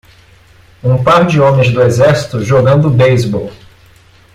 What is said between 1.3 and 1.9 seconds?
homens do